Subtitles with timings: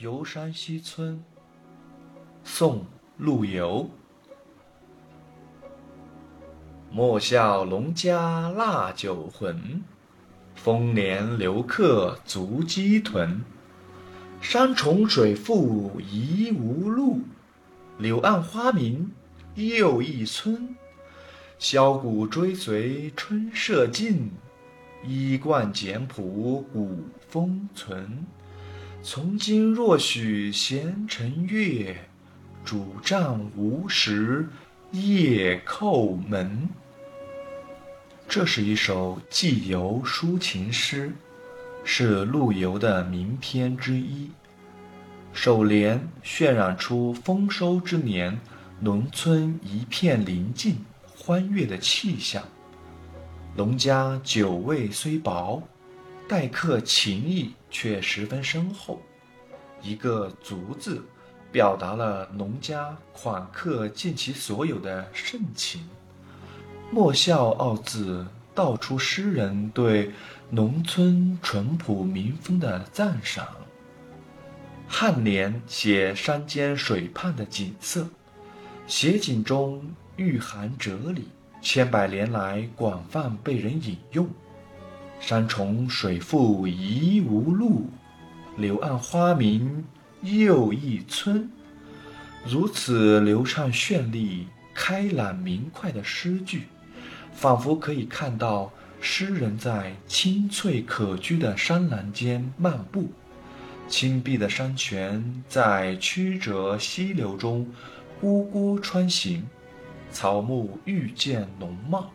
[0.00, 1.20] 游山西村。
[2.44, 2.78] 宋·
[3.16, 3.90] 陆游。
[6.88, 9.82] 莫笑农家腊酒浑，
[10.54, 13.40] 丰年留客足鸡豚。
[14.40, 17.18] 山重水复疑无路，
[17.98, 19.10] 柳暗花明
[19.56, 20.76] 又一村。
[21.58, 24.30] 箫鼓追随春社近，
[25.04, 28.24] 衣冠简朴古风存。
[29.10, 31.96] 从今若许闲乘月，
[32.62, 34.46] 拄杖无时
[34.90, 36.68] 夜叩门。
[38.28, 41.10] 这是一首寄游抒情诗，
[41.84, 44.30] 是陆游的名篇之一。
[45.32, 48.38] 首联渲染出丰收之年，
[48.78, 50.76] 农村一片宁静。
[51.16, 52.44] 欢悦的气象，
[53.56, 55.62] 农家酒味虽薄，
[56.28, 59.00] 待客情谊却十分深厚。
[59.80, 61.02] 一个“足”字，
[61.50, 65.80] 表达了农家款客尽其所有的盛情。
[66.90, 70.10] 莫笑二字，道出诗人对
[70.50, 73.48] 农村淳朴民风的赞赏。
[74.90, 78.06] 颔联写山间水畔的景色，
[78.86, 79.82] 写景中。
[80.16, 81.28] 蕴含哲理，
[81.62, 84.28] 千百年来广泛被人引用。
[85.20, 87.86] 山重水复疑无路，
[88.56, 89.84] 柳暗花明
[90.22, 91.50] 又一村。
[92.46, 96.62] 如此流畅绚丽、开朗明快的诗句，
[97.32, 103.10] 仿佛可以看到诗人在青翠可居的山峦间漫步，
[103.86, 107.68] 青碧的山泉在曲折溪流中
[108.22, 109.44] 汩汩穿行。
[110.10, 112.10] 草木愈见浓茂，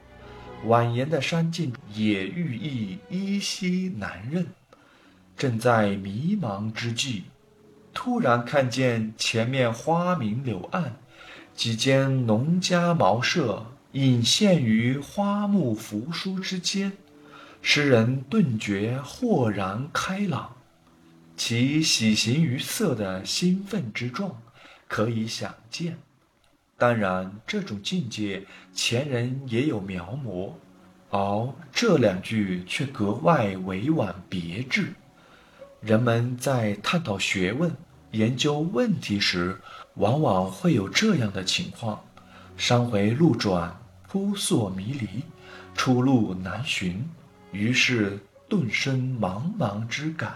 [0.66, 4.48] 蜿蜒的山径也寓意依稀难认。
[5.36, 7.24] 正在迷茫之际，
[7.94, 10.96] 突然看见前面花明柳暗，
[11.56, 16.94] 几间农家茅舍隐现于花木扶疏之间，
[17.62, 20.56] 诗人顿觉豁然开朗，
[21.36, 24.42] 其喜形于色的兴奋之状，
[24.88, 25.98] 可以想见。
[26.78, 30.52] 当然，这种境界前人也有描摹，
[31.10, 34.94] 而这两句却格外委婉别致。
[35.82, 37.72] 人们在探讨学问、
[38.12, 39.58] 研究问题时，
[39.96, 42.04] 往往会有这样的情况：
[42.58, 45.24] 山回路转，扑朔迷离，
[45.76, 47.08] 出路难寻，
[47.52, 48.20] 于是
[48.50, 50.34] 顿生茫茫之感。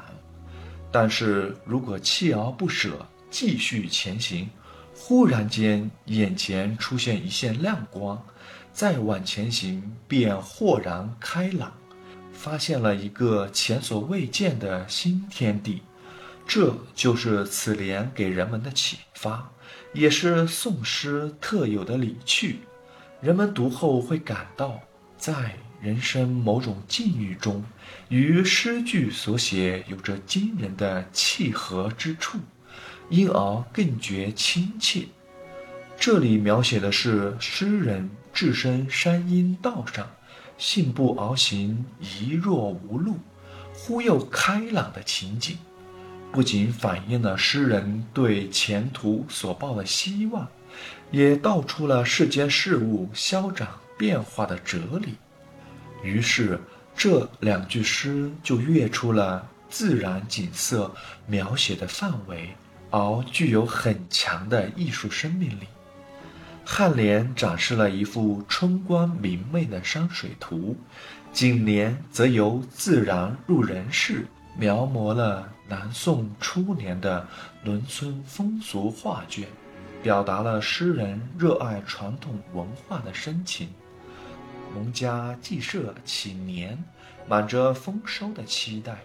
[0.92, 4.50] 但是如果锲而不舍，继续前行，
[5.10, 8.22] 忽然间，眼前出现一线亮光，
[8.74, 11.72] 再往前行便豁然开朗，
[12.34, 15.82] 发现了一个前所未见的新天地。
[16.46, 19.50] 这就是此联给人们的启发，
[19.94, 22.60] 也是宋诗特有的理趣。
[23.22, 24.78] 人们读后会感到，
[25.18, 27.64] 在人生某种境遇中，
[28.10, 32.38] 与诗句所写有着惊人的契合之处。
[33.10, 35.06] 因而更觉亲切。
[36.00, 40.08] 这里描写的是诗人置身山阴道上，
[40.58, 43.18] 信步而行，疑若无路，
[43.74, 45.58] 忽又开朗的情景，
[46.32, 50.48] 不仅反映了诗人对前途所抱的希望，
[51.10, 55.16] 也道出了世间事物消长变化的哲理。
[56.04, 56.60] 于是，
[56.96, 60.94] 这两句诗就跃出了自然景色
[61.26, 62.56] 描写的范围。
[62.90, 65.68] 而具有很强的艺术生命力。
[66.66, 70.76] 颔联展示了一幅春光明媚的山水图，
[71.32, 74.28] 颈联则由自然入人世，
[74.58, 77.26] 描摹了南宋初年的
[77.64, 79.48] 农村风俗画卷，
[80.04, 83.70] 表达了诗人热爱传统文化的深情。
[84.74, 86.78] 农家祭社祈年，
[87.30, 88.98] 满着丰收的期待。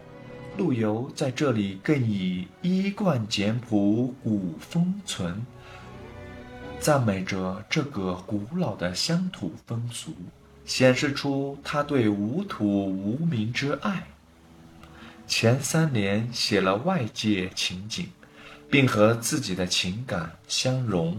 [0.59, 5.41] 陆游在这里更以衣冠简朴古风存，
[6.79, 10.13] 赞美着这个古老的乡土风俗，
[10.67, 14.07] 显示出他对无土无民之爱。
[15.27, 18.07] 前三联写了外界情景，
[18.69, 21.17] 并和自己的情感相融，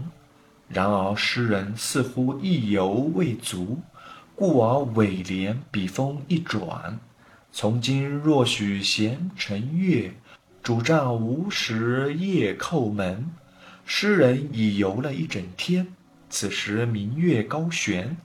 [0.68, 3.80] 然而诗人似乎意犹未足，
[4.36, 7.00] 故而尾联笔锋一转。
[7.56, 10.12] 从今若许闲乘月，
[10.60, 13.30] 拄杖无时夜叩门。
[13.86, 15.86] 诗人已游了一整天，
[16.28, 18.16] 此时明月高悬，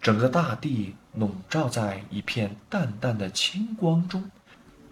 [0.00, 4.24] 整个大地笼罩在一片淡淡的清光中，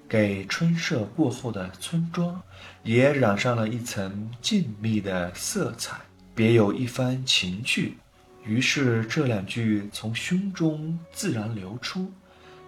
[0.07, 2.43] 给春社过后的村庄
[2.83, 5.97] 也染上了一层静谧的色彩，
[6.35, 7.97] 别有一番情趣。
[8.45, 12.13] 于是这两句从胸中自然流出。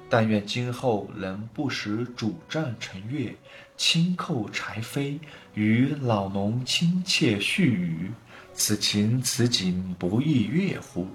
[0.08, 3.34] 但愿今后能不时主战乘月，
[3.76, 5.18] 轻叩柴扉，
[5.54, 8.10] 与老农亲切絮语。
[8.54, 11.06] 此情此景不亦乐乎？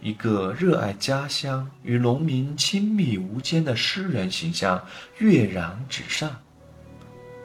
[0.00, 4.80] 一个热爱家乡、与农民亲密无间的诗人形象
[5.18, 6.34] 跃然纸上。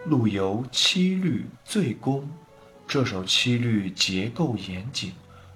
[0.06, 2.30] 陆游七律醉公，
[2.88, 5.12] 这首七律结构严谨，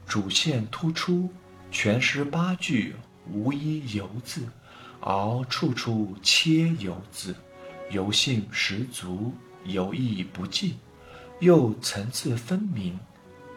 [0.07, 1.29] 主线突出，
[1.69, 2.95] 全诗八句
[3.31, 4.41] 无一游字。
[5.09, 7.33] 而处处切游字，
[7.91, 9.31] 游性十足，
[9.63, 10.75] 游意不尽，
[11.39, 12.99] 又层次分明。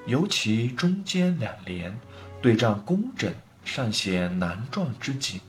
[0.07, 1.93] 尤其中间两联，
[2.41, 5.41] 对仗工整，尚显难状之景，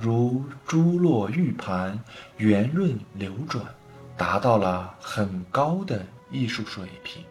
[0.00, 2.02] 如珠落玉盘，
[2.38, 3.62] 圆润流转，
[4.16, 7.22] 达到了很高的艺术水平。